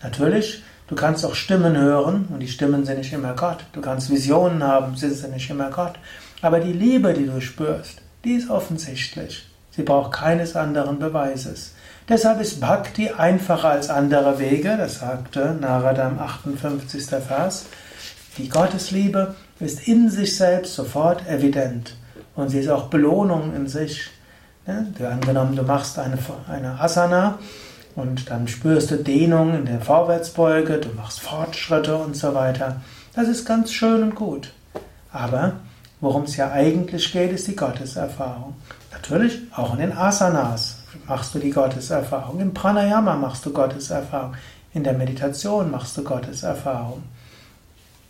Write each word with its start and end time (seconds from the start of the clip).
Natürlich, 0.00 0.62
du 0.86 0.94
kannst 0.94 1.26
auch 1.26 1.34
Stimmen 1.34 1.76
hören 1.76 2.28
und 2.32 2.38
die 2.38 2.48
Stimmen 2.48 2.86
sind 2.86 2.98
nicht 2.98 3.12
immer 3.12 3.34
Gott. 3.34 3.64
Du 3.72 3.80
kannst 3.80 4.10
Visionen 4.10 4.62
haben, 4.62 4.96
sie 4.96 5.10
sind 5.10 5.34
nicht 5.34 5.50
immer 5.50 5.70
Gott. 5.70 5.94
Aber 6.40 6.60
die 6.60 6.72
Liebe, 6.72 7.12
die 7.14 7.26
du 7.26 7.40
spürst, 7.40 8.00
die 8.24 8.34
ist 8.34 8.48
offensichtlich. 8.48 9.46
Sie 9.72 9.82
braucht 9.82 10.12
keines 10.12 10.54
anderen 10.54 11.00
Beweises. 11.00 11.74
Deshalb 12.08 12.40
ist 12.40 12.60
Bhakti 12.60 13.10
einfacher 13.10 13.70
als 13.70 13.90
andere 13.90 14.38
Wege, 14.38 14.76
das 14.76 15.00
sagte 15.00 15.56
Narada 15.60 16.08
im 16.08 16.18
58. 16.20 17.06
Vers. 17.06 17.66
Die 18.38 18.48
Gottesliebe 18.48 19.34
ist 19.58 19.88
in 19.88 20.08
sich 20.08 20.36
selbst 20.36 20.74
sofort 20.74 21.26
evident 21.26 21.96
und 22.36 22.48
sie 22.48 22.60
ist 22.60 22.68
auch 22.68 22.88
Belohnung 22.88 23.54
in 23.54 23.66
sich. 23.66 24.10
Angenommen, 24.66 25.56
du 25.56 25.62
machst 25.62 25.98
eine, 25.98 26.16
eine 26.48 26.80
Asana 26.80 27.38
und 27.96 28.30
dann 28.30 28.46
spürst 28.46 28.92
du 28.92 28.96
Dehnung 28.96 29.54
in 29.54 29.64
der 29.66 29.80
Vorwärtsbeuge, 29.80 30.78
du 30.78 30.90
machst 30.90 31.20
Fortschritte 31.20 31.96
und 31.96 32.16
so 32.16 32.34
weiter. 32.34 32.80
Das 33.14 33.26
ist 33.26 33.44
ganz 33.44 33.72
schön 33.72 34.02
und 34.02 34.14
gut. 34.14 34.52
Aber 35.12 35.54
worum 36.00 36.22
es 36.22 36.36
ja 36.36 36.52
eigentlich 36.52 37.12
geht, 37.12 37.32
ist 37.32 37.48
die 37.48 37.56
Gotteserfahrung. 37.56 38.54
Natürlich 38.92 39.40
auch 39.56 39.74
in 39.74 39.80
den 39.80 39.92
Asanas 39.92 40.78
machst 41.08 41.34
du 41.34 41.40
die 41.40 41.50
Gotteserfahrung. 41.50 42.38
Im 42.38 42.54
Pranayama 42.54 43.16
machst 43.16 43.44
du 43.44 43.52
Gotteserfahrung. 43.52 44.34
In 44.72 44.84
der 44.84 44.92
Meditation 44.92 45.70
machst 45.70 45.96
du 45.96 46.04
Gotteserfahrung. 46.04 47.02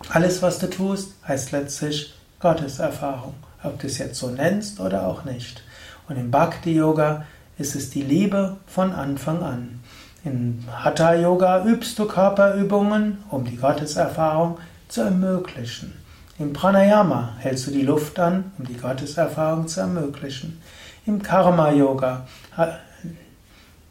Alles, 0.09 0.43
was 0.43 0.59
du 0.59 0.69
tust, 0.69 1.15
heißt 1.29 1.53
letztlich 1.53 2.15
Gotteserfahrung, 2.41 3.35
ob 3.63 3.79
du 3.79 3.87
es 3.87 3.99
jetzt 3.99 4.19
so 4.19 4.31
nennst 4.31 4.81
oder 4.81 5.07
auch 5.07 5.25
nicht. 5.25 5.63
Und 6.09 6.17
im 6.17 6.31
Bhakti-Yoga 6.31 7.27
ist 7.59 7.77
es 7.77 7.91
die 7.91 8.03
Liebe 8.03 8.57
von 8.67 8.93
Anfang 8.93 9.43
an. 9.43 9.81
In 10.25 10.65
Hatha-Yoga 10.73 11.65
übst 11.65 11.99
du 11.99 12.07
Körperübungen, 12.07 13.19
um 13.31 13.45
die 13.45 13.57
Gotteserfahrung 13.57 14.59
zu 14.89 15.03
ermöglichen. 15.03 15.93
Im 16.39 16.55
Pranayama 16.55 17.35
hältst 17.39 17.67
du 17.67 17.71
die 17.71 17.83
Luft 17.83 18.19
an, 18.19 18.53
um 18.59 18.67
die 18.67 18.79
Gotteserfahrung 18.79 19.69
zu 19.69 19.81
ermöglichen. 19.81 20.61
Im 21.07 21.23
Karma-Yoga 21.23 22.27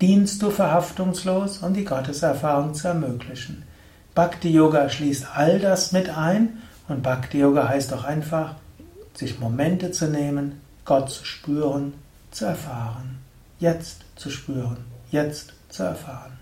dienst 0.01 0.41
du 0.41 0.49
verhaftungslos, 0.49 1.59
um 1.59 1.73
die 1.73 1.85
Gotteserfahrung 1.85 2.73
zu 2.73 2.87
ermöglichen. 2.87 3.63
Bhakti 4.19 4.49
Yoga 4.49 4.89
schließt 4.89 5.27
all 5.33 5.59
das 5.59 5.93
mit 5.93 6.09
ein 6.09 6.61
und 6.89 7.01
Bhakti 7.01 7.39
Yoga 7.39 7.69
heißt 7.69 7.93
auch 7.93 8.03
einfach, 8.03 8.55
sich 9.13 9.39
Momente 9.39 9.91
zu 9.91 10.09
nehmen, 10.09 10.59
Gott 10.83 11.09
zu 11.09 11.23
spüren, 11.23 11.93
zu 12.29 12.43
erfahren. 12.43 13.19
Jetzt 13.59 14.03
zu 14.17 14.29
spüren, 14.29 14.75
jetzt 15.09 15.53
zu 15.69 15.83
erfahren. 15.83 16.37